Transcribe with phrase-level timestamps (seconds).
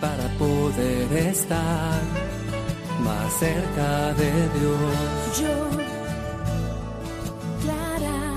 [0.00, 2.00] Para poder estar
[3.00, 5.38] más cerca de Dios.
[5.38, 5.70] Yo,
[7.60, 8.34] Clara,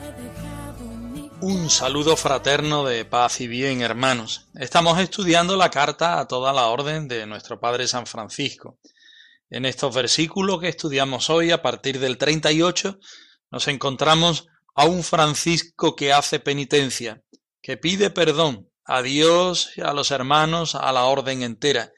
[0.00, 4.46] he dejado mi Un saludo fraterno de paz y bien, hermanos.
[4.54, 8.78] Estamos estudiando la carta a toda la orden de nuestro Padre San Francisco.
[9.50, 12.98] En estos versículos que estudiamos hoy, a partir del 38,
[13.54, 17.22] nos encontramos a un Francisco que hace penitencia,
[17.62, 21.92] que pide perdón a Dios, a los hermanos, a la orden entera.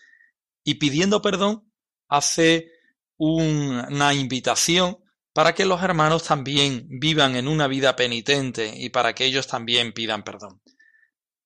[0.62, 1.72] Y pidiendo perdón,
[2.08, 2.70] hace
[3.16, 4.98] un- una invitación
[5.32, 9.94] para que los hermanos también vivan en una vida penitente y para que ellos también
[9.94, 10.60] pidan perdón.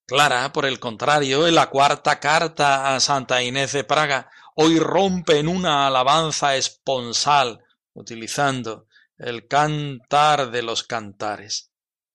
[0.06, 5.38] Clara, por el contrario, en la cuarta carta a Santa Inés de Praga, hoy rompe
[5.38, 8.88] en una alabanza esponsal, utilizando
[9.20, 11.70] el cantar de los cantares.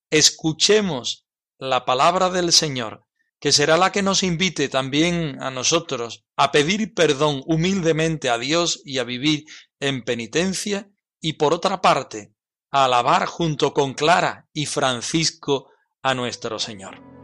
[0.09, 1.25] Escuchemos
[1.58, 3.06] la palabra del Señor,
[3.39, 8.81] que será la que nos invite también a nosotros a pedir perdón humildemente a Dios
[8.84, 9.45] y a vivir
[9.80, 10.89] en penitencia
[11.22, 12.34] y por otra parte,
[12.72, 15.69] a alabar junto con Clara y Francisco
[16.02, 17.14] a nuestro Señor.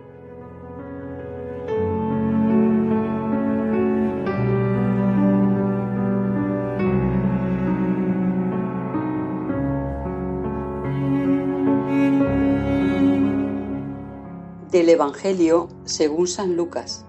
[14.72, 17.04] Del Evangelio según San Lucas.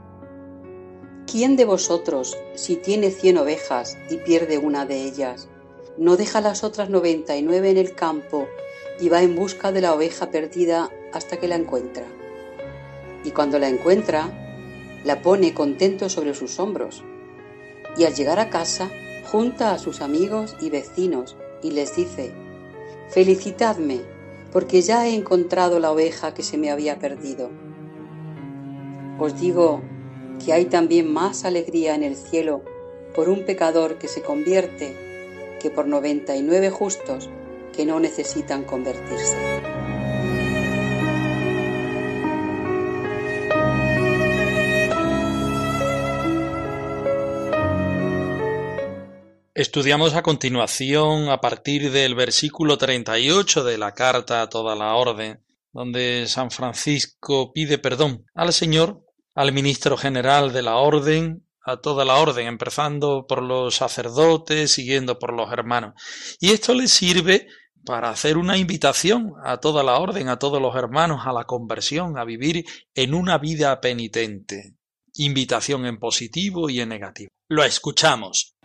[1.30, 5.48] ¿Quién de vosotros, si tiene cien ovejas y pierde una de ellas,
[5.96, 8.48] no deja las otras noventa y nueve en el campo
[8.98, 12.04] y va en busca de la oveja perdida hasta que la encuentra?
[13.22, 14.28] Y cuando la encuentra,
[15.04, 17.04] la pone contento sobre sus hombros.
[17.96, 18.90] Y al llegar a casa,
[19.30, 22.32] junta a sus amigos y vecinos y les dice,
[23.10, 24.00] Felicitadme,
[24.52, 27.50] porque ya he encontrado la oveja que se me había perdido.
[29.18, 29.80] Os digo
[30.44, 32.62] que hay también más alegría en el cielo
[33.14, 34.96] por un pecador que se convierte
[35.60, 37.30] que por noventa y nueve justos
[37.74, 39.71] que no necesitan convertirse.
[49.54, 55.44] Estudiamos a continuación a partir del versículo 38 de la carta a toda la orden,
[55.74, 59.04] donde San Francisco pide perdón al Señor,
[59.34, 65.18] al ministro general de la orden, a toda la orden, empezando por los sacerdotes, siguiendo
[65.18, 66.00] por los hermanos.
[66.40, 67.46] Y esto le sirve
[67.84, 72.16] para hacer una invitación a toda la orden, a todos los hermanos, a la conversión,
[72.16, 72.64] a vivir
[72.94, 74.76] en una vida penitente.
[75.16, 77.28] Invitación en positivo y en negativo.
[77.50, 78.56] Lo escuchamos.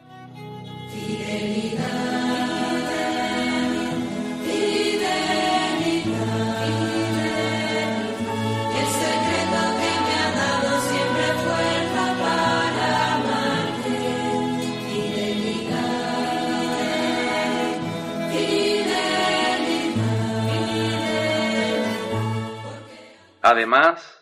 [23.50, 24.22] Además,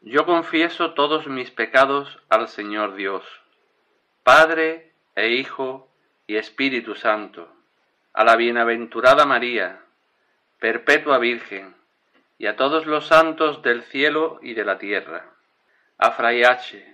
[0.00, 3.24] yo confieso todos mis pecados al Señor Dios,
[4.24, 5.88] Padre e Hijo
[6.26, 7.48] y Espíritu Santo,
[8.12, 9.84] a la bienaventurada María,
[10.58, 11.76] perpetua Virgen,
[12.36, 15.34] y a todos los santos del cielo y de la tierra,
[15.96, 16.84] a Fray H.,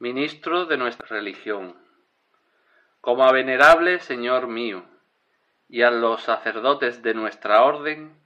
[0.00, 1.76] ministro de nuestra religión,
[3.00, 4.84] como a venerable Señor mío,
[5.66, 8.19] y a los sacerdotes de nuestra orden,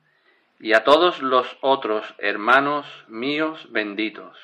[0.59, 4.39] y a todos los otros hermanos míos benditos.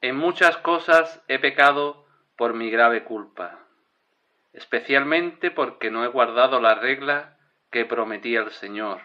[0.00, 2.06] En muchas cosas he pecado
[2.36, 3.58] por mi grave culpa,
[4.52, 7.36] especialmente porque no he guardado la regla
[7.70, 9.00] que prometí al Señor,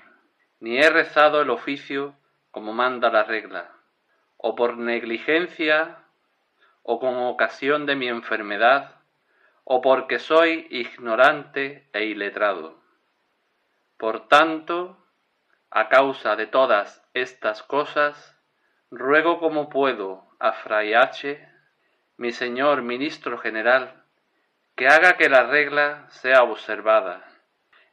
[0.59, 2.15] ni he rezado el oficio
[2.51, 3.71] como manda la regla,
[4.37, 5.97] o por negligencia,
[6.83, 8.95] o con ocasión de mi enfermedad,
[9.63, 12.79] o porque soy ignorante e iletrado.
[13.97, 14.97] Por tanto,
[15.71, 18.37] a causa de todas estas cosas,
[18.91, 21.47] ruego como puedo a Fray H.,
[22.17, 24.03] mi señor ministro general,
[24.75, 27.25] que haga que la regla sea observada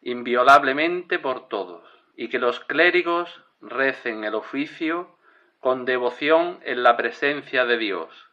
[0.00, 5.16] inviolablemente por todos, y que los clérigos recen el oficio
[5.60, 8.28] con devoción en la presencia de Dios,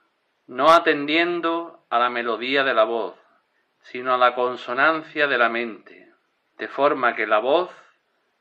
[0.48, 3.16] no atendiendo a la melodía de la voz,
[3.82, 6.14] sino a la consonancia de la mente,
[6.58, 7.72] de forma que la voz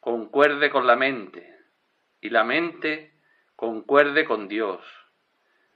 [0.05, 1.57] concuerde con la mente
[2.21, 3.15] y la mente
[3.57, 4.85] concuerde con Dios,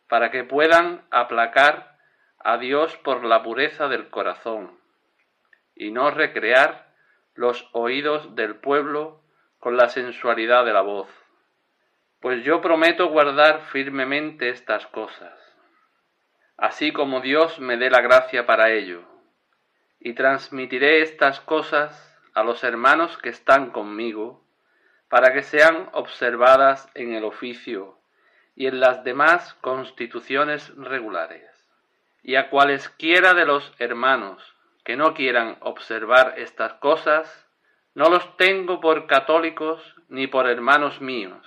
[0.07, 1.97] para que puedan aplacar
[2.39, 4.79] a Dios por la pureza del corazón
[5.75, 6.93] y no recrear
[7.37, 9.23] los oídos del pueblo
[9.61, 11.09] con la sensualidad de la voz.
[12.21, 15.39] Pues yo prometo guardar firmemente estas cosas,
[16.59, 19.05] así como Dios me dé la gracia para ello,
[19.99, 22.08] y transmitiré estas cosas
[22.39, 24.45] a los hermanos que están conmigo,
[25.09, 27.99] para que sean observadas en el oficio
[28.55, 31.51] y en las demás constituciones regulares.
[32.23, 34.55] Y a cualesquiera de los hermanos
[34.85, 37.49] que no quieran observar estas cosas,
[37.95, 41.45] no los tengo por católicos ni por hermanos míos,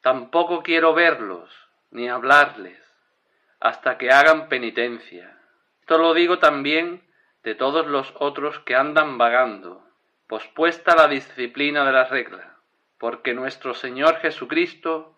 [0.00, 1.50] Tampoco quiero verlos
[1.90, 2.78] ni hablarles
[3.58, 5.36] hasta que hagan penitencia.
[5.80, 7.02] Esto lo digo también
[7.42, 9.85] de todos los otros que andan vagando,
[10.26, 12.56] pospuesta la disciplina de la regla,
[12.98, 15.16] porque nuestro Señor Jesucristo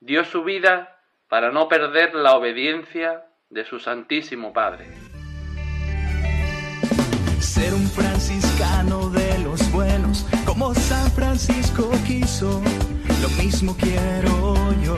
[0.00, 0.98] dio su vida
[1.28, 4.86] para no perder la obediencia de su Santísimo Padre.
[7.40, 12.62] Ser un franciscano de los buenos, como San Francisco quiso
[13.22, 14.96] lo mismo quiero yo,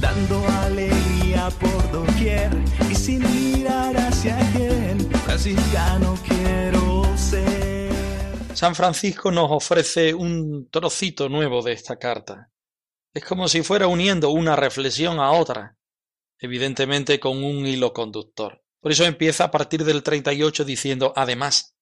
[0.00, 2.50] dando alegría por doquier
[2.90, 7.31] y sin mirar hacia quién, franciscano quiero ser.
[8.62, 12.52] San Francisco nos ofrece un trocito nuevo de esta carta.
[13.12, 15.76] Es como si fuera uniendo una reflexión a otra,
[16.38, 18.62] evidentemente con un hilo conductor.
[18.78, 21.74] Por eso empieza a partir del 38 diciendo además.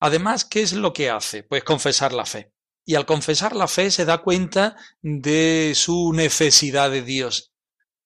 [0.00, 1.42] Además, ¿qué es lo que hace?
[1.42, 2.54] Pues confesar la fe
[2.86, 7.52] y al confesar la fe se da cuenta de su necesidad de Dios,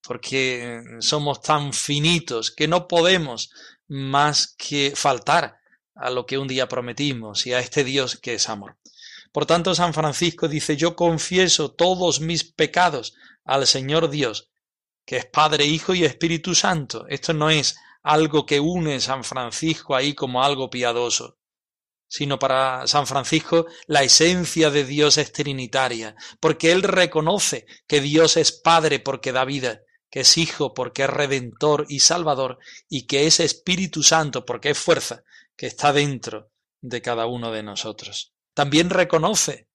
[0.02, 3.52] porque somos tan finitos que no podemos
[3.86, 5.58] más que faltar
[5.98, 8.78] a lo que un día prometimos y a este Dios que es amor.
[9.32, 13.14] Por tanto, San Francisco dice, yo confieso todos mis pecados
[13.44, 14.50] al Señor Dios,
[15.04, 17.06] que es Padre, Hijo y Espíritu Santo.
[17.08, 21.38] Esto no es algo que une San Francisco ahí como algo piadoso
[22.08, 28.36] sino para San Francisco la esencia de Dios es trinitaria, porque él reconoce que Dios
[28.36, 32.58] es Padre porque da vida, que es Hijo porque es Redentor y Salvador,
[32.88, 35.22] y que es Espíritu Santo porque es fuerza
[35.58, 38.32] que está dentro de cada uno de nosotros.
[38.54, 39.68] También reconoce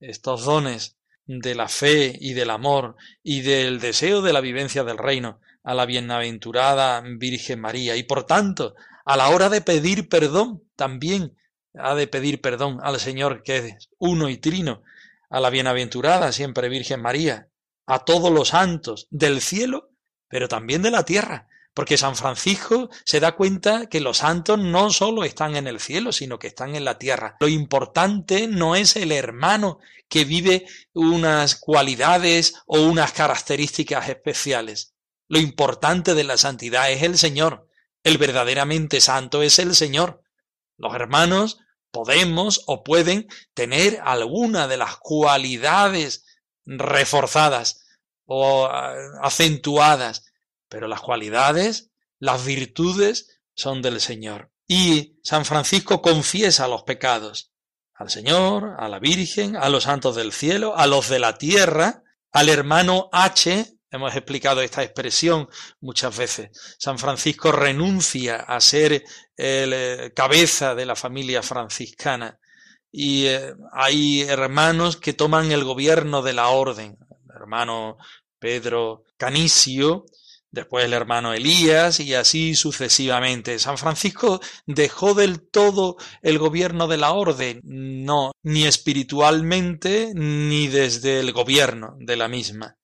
[0.00, 4.98] estos dones de la fe y del amor y del deseo de la vivencia del
[4.98, 8.74] reino a la bienaventurada Virgen María, y por tanto,
[9.04, 11.36] a la hora de pedir perdón, también
[11.74, 14.82] ha de pedir perdón al Señor que es uno y trino,
[15.30, 17.48] a la bienaventurada siempre Virgen María,
[17.86, 19.90] a todos los santos del cielo,
[20.28, 24.90] pero también de la tierra, porque San Francisco se da cuenta que los santos no
[24.90, 27.36] solo están en el cielo, sino que están en la tierra.
[27.40, 29.78] Lo importante no es el hermano
[30.08, 34.94] que vive unas cualidades o unas características especiales.
[35.28, 37.68] Lo importante de la santidad es el Señor.
[38.02, 40.22] El verdaderamente santo es el Señor.
[40.78, 41.58] Los hermanos
[41.90, 46.24] podemos o pueden tener alguna de las cualidades
[46.64, 47.84] reforzadas
[48.24, 50.27] o ah, acentuadas,
[50.68, 54.50] pero las cualidades, las virtudes son del Señor.
[54.66, 57.52] Y San Francisco confiesa los pecados
[57.94, 62.02] al Señor, a la Virgen, a los santos del cielo, a los de la tierra,
[62.32, 65.48] al hermano H, Hemos explicado esta expresión
[65.80, 66.50] muchas veces.
[66.78, 69.02] San Francisco renuncia a ser
[69.34, 72.38] el eh, cabeza de la familia franciscana
[72.92, 76.98] y eh, hay hermanos que toman el gobierno de la orden.
[77.34, 77.96] Hermano
[78.38, 80.04] Pedro Canicio,
[80.50, 83.58] después el hermano Elías y así sucesivamente.
[83.58, 91.20] San Francisco dejó del todo el gobierno de la orden, no, ni espiritualmente ni desde
[91.20, 92.76] el gobierno de la misma.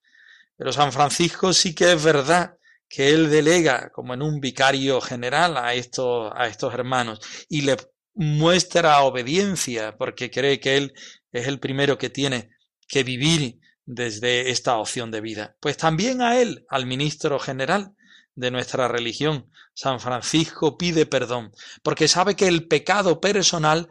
[0.56, 2.56] Pero San Francisco sí que es verdad
[2.88, 7.76] que él delega como en un vicario general a estos, a estos hermanos y le
[8.14, 10.92] muestra obediencia porque cree que él
[11.32, 12.50] es el primero que tiene
[12.86, 15.56] que vivir desde esta opción de vida.
[15.60, 17.94] Pues también a él, al ministro general
[18.34, 23.88] de nuestra religión, San Francisco pide perdón, porque sabe que el pecado personal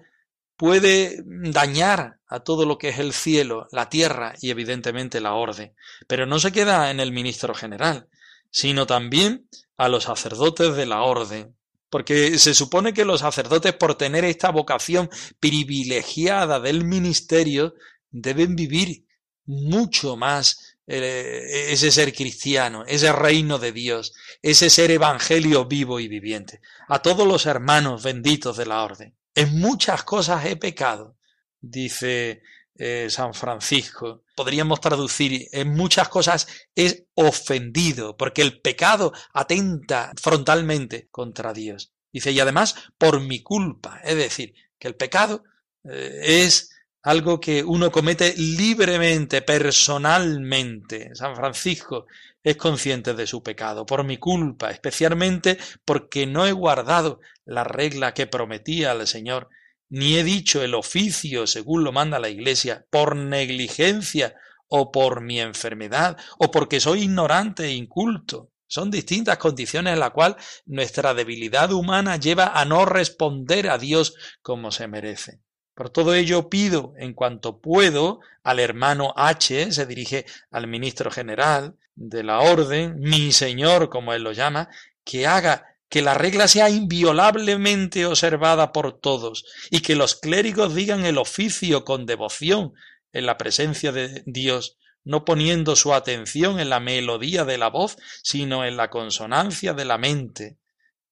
[0.55, 5.73] puede dañar a todo lo que es el cielo, la tierra y evidentemente la orden.
[6.07, 8.07] Pero no se queda en el ministro general,
[8.49, 9.47] sino también
[9.77, 11.55] a los sacerdotes de la orden,
[11.89, 15.09] porque se supone que los sacerdotes, por tener esta vocación
[15.39, 17.75] privilegiada del ministerio,
[18.09, 19.05] deben vivir
[19.45, 26.07] mucho más eh, ese ser cristiano, ese reino de Dios, ese ser evangelio vivo y
[26.07, 26.61] viviente.
[26.89, 29.15] A todos los hermanos benditos de la orden.
[29.35, 31.17] En muchas cosas he pecado,
[31.59, 32.41] dice
[32.75, 34.23] eh, San Francisco.
[34.35, 41.93] Podríamos traducir, en muchas cosas es ofendido, porque el pecado atenta frontalmente contra Dios.
[42.11, 45.43] Dice, y además por mi culpa, es decir, que el pecado
[45.83, 46.71] eh, es
[47.03, 51.13] algo que uno comete libremente, personalmente.
[51.13, 52.07] San Francisco
[52.41, 58.13] es consciente de su pecado, por mi culpa, especialmente porque no he guardado la regla
[58.13, 59.49] que prometía al Señor,
[59.89, 64.35] ni he dicho el oficio según lo manda la Iglesia, por negligencia
[64.69, 68.49] o por mi enfermedad, o porque soy ignorante e inculto.
[68.65, 74.15] Son distintas condiciones en las cuales nuestra debilidad humana lleva a no responder a Dios
[74.41, 75.41] como se merece.
[75.75, 81.75] Por todo ello pido, en cuanto puedo, al hermano H, se dirige al ministro general
[81.95, 84.69] de la orden, mi señor, como él lo llama,
[85.03, 91.05] que haga que la regla sea inviolablemente observada por todos y que los clérigos digan
[91.05, 92.73] el oficio con devoción
[93.11, 97.97] en la presencia de Dios, no poniendo su atención en la melodía de la voz,
[98.23, 100.57] sino en la consonancia de la mente,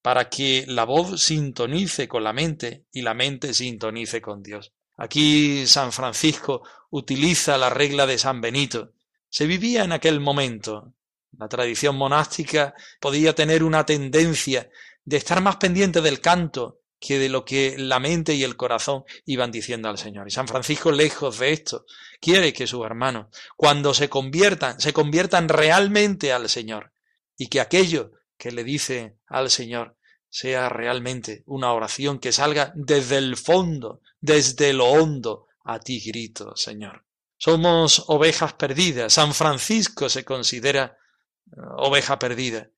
[0.02, 4.74] para que la voz sintonice con la mente y la mente sintonice con Dios.
[4.98, 8.94] Aquí San Francisco utiliza la regla de San Benito.
[9.30, 10.94] Se vivía en aquel momento.
[11.38, 14.70] La tradición monástica podía tener una tendencia
[15.06, 19.04] de estar más pendiente del canto que de lo que la mente y el corazón
[19.26, 20.28] iban diciendo al Señor.
[20.28, 21.86] Y San Francisco, lejos de esto,
[22.20, 23.28] quiere que sus hermanos,
[23.58, 26.94] cuando se conviertan, se conviertan realmente al Señor
[27.36, 28.12] y que aquello
[28.42, 34.74] que le dice al Señor sea realmente una oración que salga desde el fondo, desde
[34.74, 35.46] lo hondo.
[35.64, 37.06] A ti grito, Señor.
[37.38, 39.14] Somos ovejas perdidas.
[39.14, 40.98] San Francisco se considera
[41.46, 42.72] eh, oveja perdida,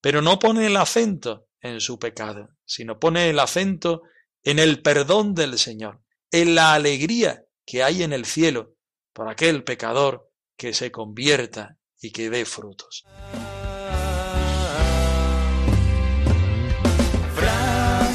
[0.00, 4.04] pero no pone el acento en su pecado, sino pone el acento
[4.42, 6.00] en el perdón del Señor,
[6.30, 8.74] en la alegría que hay en el cielo
[9.12, 13.04] por aquel pecador que se convierta y que dé frutos.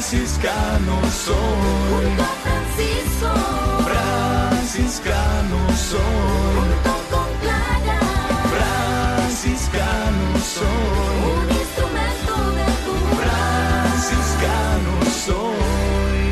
[0.08, 1.34] Franciscano soy.
[1.90, 3.30] Junto a Francisco,
[4.62, 6.00] Franciscano soy.
[6.00, 7.98] junto con Clara,
[9.34, 10.66] Franciscano soy.
[11.26, 14.94] un instrumento de tu Franciscano
[15.26, 16.22] soy.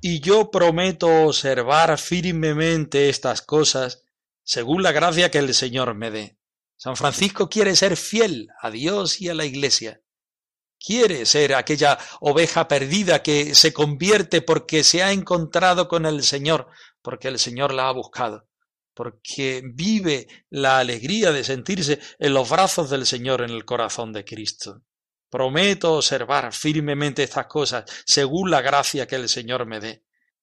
[0.00, 4.02] Y yo prometo observar firmemente estas cosas
[4.42, 6.36] según la gracia que el Señor me dé.
[6.76, 10.00] San Francisco quiere ser fiel a Dios y a la Iglesia.
[10.82, 16.68] Quiere ser aquella oveja perdida que se convierte porque se ha encontrado con el Señor,
[17.02, 18.48] porque el Señor la ha buscado,
[18.94, 24.24] porque vive la alegría de sentirse en los brazos del Señor en el corazón de
[24.24, 24.82] Cristo.
[25.28, 30.02] Prometo observar firmemente estas cosas según la gracia que el Señor me dé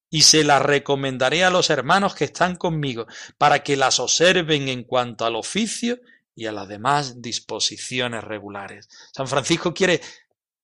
[0.10, 4.84] y se las recomendaré a los hermanos que están conmigo para que las observen en
[4.84, 6.00] cuanto al oficio
[6.34, 8.88] y a las demás disposiciones regulares.
[9.12, 10.02] San Francisco quiere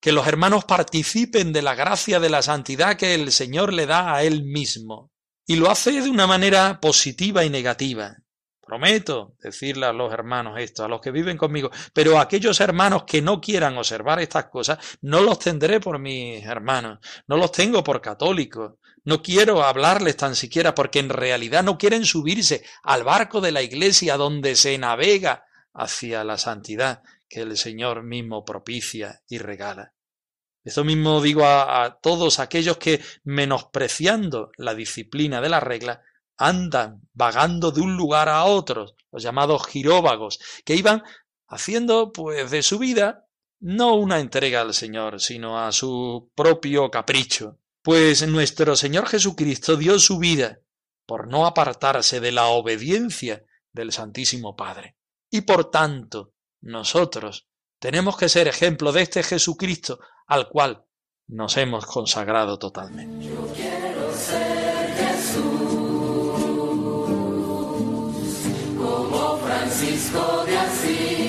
[0.03, 4.13] que los hermanos participen de la gracia de la santidad que el Señor le da
[4.13, 5.13] a él mismo.
[5.48, 8.13] Y lo hace de una manera positiva y negativa.
[8.60, 13.22] Prometo decirle a los hermanos esto, a los que viven conmigo, pero aquellos hermanos que
[13.22, 18.01] no quieran observar estas cosas, no los tendré por mis hermanos, no los tengo por
[18.01, 18.74] católicos,
[19.05, 23.62] no quiero hablarles tan siquiera porque en realidad no quieren subirse al barco de la
[23.62, 27.03] iglesia donde se navega hacia la santidad
[27.34, 29.96] que el Señor mismo propicia y regala.
[30.63, 36.04] Esto mismo digo a, a, todos aquellos que, menospreciando la disciplina de la regla,
[36.38, 41.02] andan vagando de un lugar a otro, los llamados giróvagos, que iban
[41.48, 43.28] haciendo pues de su vida
[43.60, 47.58] no una entrega al Señor, sino a su propio capricho.
[47.82, 50.60] Pues nuestro Señor Jesucristo dio su vida
[51.08, 54.98] por no apartarse de la obediencia del Santísimo Padre.
[55.32, 60.86] Y por tanto, nosotros tenemos que ser ejemplo de este Jesucristo al cual
[61.27, 63.29] nos hemos consagrado totalmente.
[68.77, 71.23] como Francisco de Asís,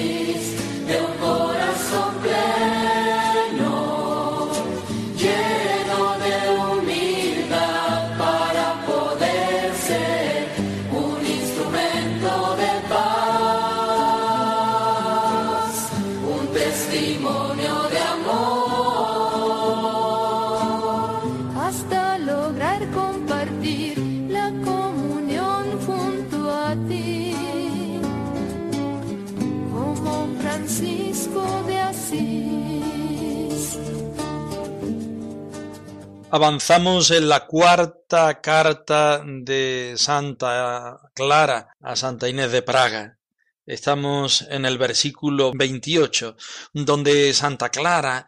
[36.37, 43.21] Avanzamos en la cuarta carta de Santa Clara a Santa Inés de Praga.
[43.65, 46.37] Estamos en el versículo 28,
[46.73, 48.27] donde Santa Clara,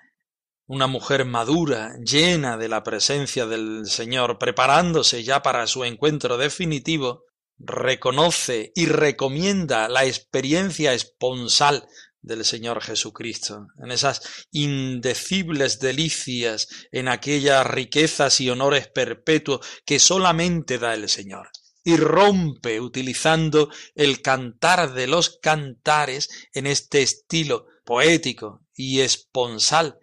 [0.68, 7.24] una mujer madura, llena de la presencia del Señor, preparándose ya para su encuentro definitivo,
[7.58, 11.88] reconoce y recomienda la experiencia esponsal
[12.22, 20.78] del Señor Jesucristo, en esas indecibles delicias, en aquellas riquezas y honores perpetuos que solamente
[20.78, 21.50] da el Señor.
[21.84, 29.98] Y rompe utilizando el cantar de los cantares en este estilo poético y esponsal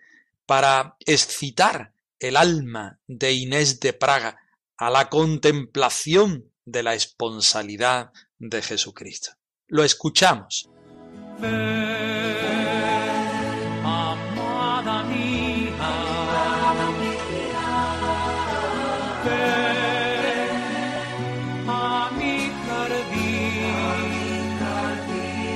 [0.46, 4.40] para excitar el alma de Inés de Praga
[4.78, 9.32] a la contemplación de la esponsalidad de Jesucristo.
[9.68, 10.70] Lo escuchamos.
[13.84, 15.94] Amada mía,
[19.26, 20.52] ven
[21.68, 23.66] a mi jardín,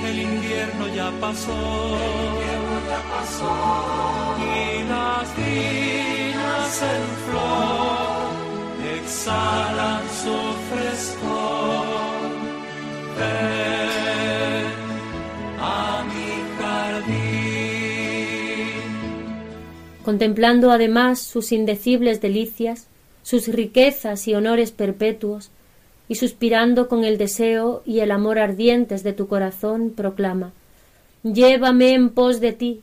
[0.06, 1.60] el invierno ya pasó,
[4.40, 8.32] y las viñas en flor
[8.98, 10.38] exhalan su
[10.70, 11.86] frescor.
[13.18, 13.87] Ven
[20.08, 22.88] contemplando además sus indecibles delicias,
[23.24, 25.50] sus riquezas y honores perpetuos,
[26.08, 30.54] y suspirando con el deseo y el amor ardientes de tu corazón, proclama
[31.24, 32.80] Llévame en pos de ti.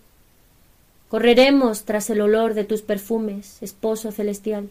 [1.09, 4.69] Correremos tras el olor de tus perfumes, esposo celestial.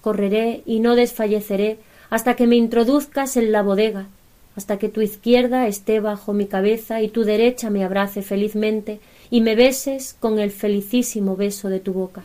[0.00, 1.78] Correré y no desfalleceré
[2.10, 4.08] hasta que me introduzcas en la bodega,
[4.56, 8.98] hasta que tu izquierda esté bajo mi cabeza y tu derecha me abrace felizmente
[9.30, 12.22] y me beses con el felicísimo beso de tu boca.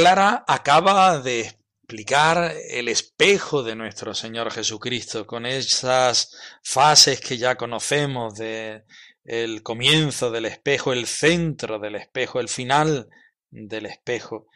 [0.00, 7.56] Clara acaba de explicar el espejo de nuestro Señor Jesucristo con esas fases que ya
[7.56, 8.84] conocemos de
[9.24, 13.10] el comienzo del espejo, el centro del espejo, el final
[13.50, 14.46] del espejo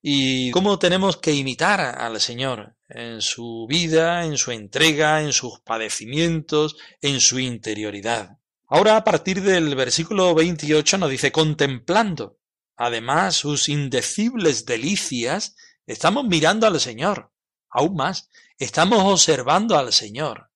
[0.00, 5.58] y cómo tenemos que imitar al Señor en su vida, en su entrega, en sus
[5.62, 8.38] padecimientos, en su interioridad.
[8.68, 12.38] Ahora a partir del versículo 28 nos dice contemplando
[12.76, 15.56] además sus indecibles delicias,
[15.86, 17.32] estamos mirando al Señor.
[17.70, 20.50] Aún más, estamos observando al Señor.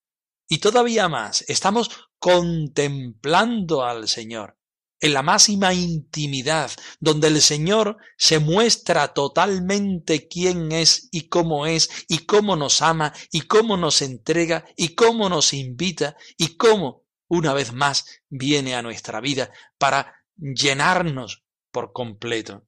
[0.48, 4.56] Y todavía más, estamos contemplando al Señor
[5.00, 11.90] en la máxima intimidad, donde el Señor se muestra totalmente quién es y cómo es
[12.08, 17.52] y cómo nos ama y cómo nos entrega y cómo nos invita y cómo, una
[17.52, 21.44] vez más, viene a nuestra vida para llenarnos
[21.76, 22.66] por completo,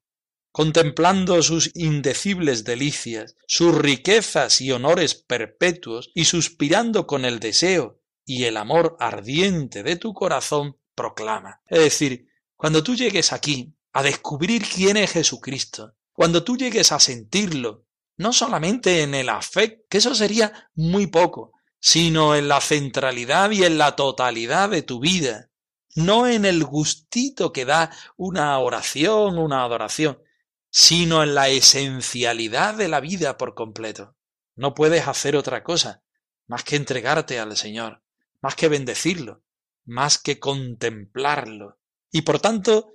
[0.52, 8.44] contemplando sus indecibles delicias, sus riquezas y honores perpetuos, y suspirando con el deseo y
[8.44, 11.62] el amor ardiente de tu corazón, proclama.
[11.64, 17.00] Es decir, cuando tú llegues aquí a descubrir quién es Jesucristo, cuando tú llegues a
[17.00, 17.86] sentirlo,
[18.18, 23.64] no solamente en el afecto, que eso sería muy poco, sino en la centralidad y
[23.64, 25.48] en la totalidad de tu vida,
[25.94, 30.22] no en el gustito que da una oración, una adoración,
[30.70, 34.16] sino en la esencialidad de la vida por completo.
[34.54, 36.02] No puedes hacer otra cosa
[36.46, 38.02] más que entregarte al Señor,
[38.40, 39.42] más que bendecirlo,
[39.84, 41.78] más que contemplarlo.
[42.10, 42.90] Y por tanto,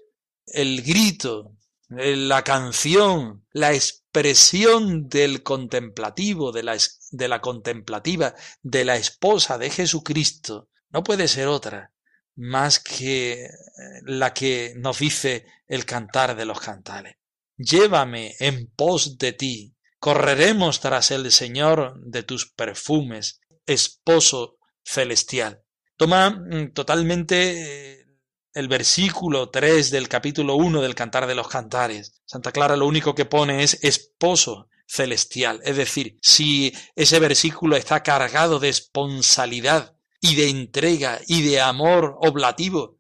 [0.46, 1.56] el grito,
[1.90, 9.58] la canción, la expresión del contemplativo, de la, es- de la contemplativa, de la esposa
[9.58, 11.93] de Jesucristo, no puede ser otra
[12.36, 13.50] más que eh,
[14.04, 17.16] la que nos dice el cantar de los cantares.
[17.58, 25.62] Llévame en pos de ti, correremos tras el Señor de tus perfumes, esposo celestial.
[25.96, 28.06] Toma mm, totalmente eh,
[28.54, 32.22] el versículo 3 del capítulo 1 del Cantar de los Cantares.
[32.26, 35.62] Santa Clara lo único que pone es esposo celestial.
[35.64, 39.93] Es decir, si ese versículo está cargado de esponsalidad
[40.24, 42.98] y de entrega y de amor oblativo,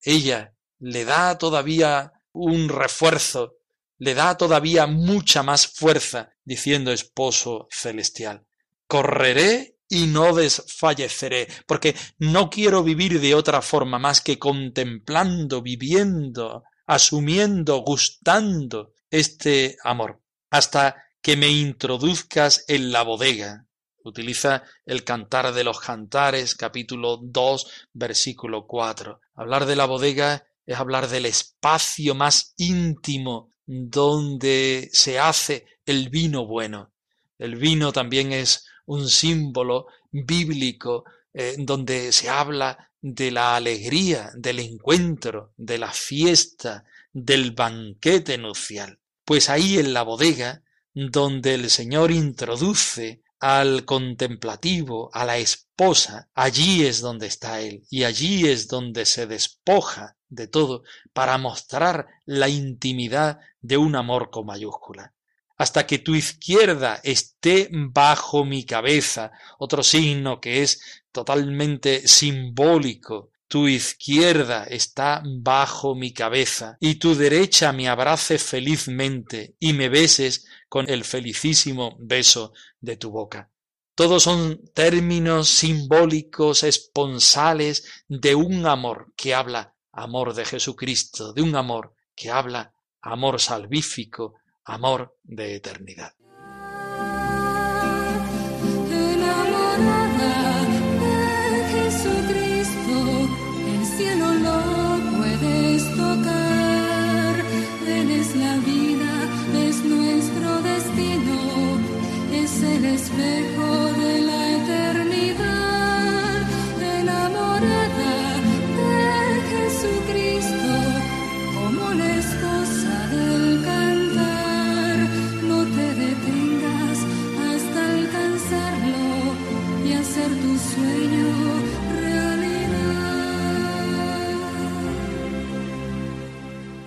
[0.00, 3.56] ella le da todavía un refuerzo,
[3.98, 8.46] le da todavía mucha más fuerza, diciendo esposo celestial,
[8.86, 16.62] correré y no desfalleceré, porque no quiero vivir de otra forma más que contemplando, viviendo,
[16.86, 23.66] asumiendo, gustando este amor, hasta que me introduzcas en la bodega.
[24.04, 29.18] Utiliza el cantar de los cantares, capítulo 2, versículo 4.
[29.34, 36.46] Hablar de la bodega es hablar del espacio más íntimo donde se hace el vino
[36.46, 36.92] bueno.
[37.38, 44.60] El vino también es un símbolo bíblico eh, donde se habla de la alegría, del
[44.60, 48.98] encuentro, de la fiesta, del banquete nupcial.
[49.24, 50.62] Pues ahí en la bodega,
[50.92, 58.04] donde el Señor introduce al contemplativo, a la esposa, allí es donde está Él, y
[58.04, 64.46] allí es donde se despoja de todo para mostrar la intimidad de un amor con
[64.46, 65.12] mayúscula.
[65.58, 70.80] Hasta que tu izquierda esté bajo mi cabeza, otro signo que es
[71.12, 73.30] totalmente simbólico.
[73.54, 80.48] Tu izquierda está bajo mi cabeza y tu derecha me abrace felizmente y me beses
[80.68, 83.52] con el felicísimo beso de tu boca.
[83.94, 91.54] Todos son términos simbólicos, esponsales de un amor que habla amor de Jesucristo, de un
[91.54, 96.12] amor que habla amor salvífico, amor de eternidad.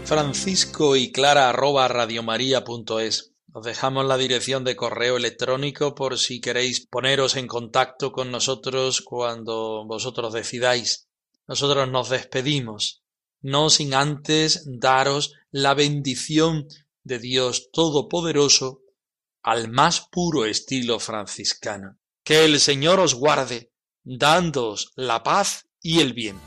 [0.08, 3.34] Francisco y Clara arroba radiomaria.es.
[3.52, 9.02] Os dejamos la dirección de correo electrónico por si queréis poneros en contacto con nosotros
[9.02, 11.10] cuando vosotros decidáis.
[11.46, 13.04] Nosotros nos despedimos,
[13.42, 16.70] no sin antes daros la bendición
[17.04, 18.84] de Dios Todopoderoso
[19.44, 21.98] al más puro estilo franciscano.
[22.24, 23.74] Que el Señor os guarde,
[24.06, 26.47] dándoos la paz y el bien.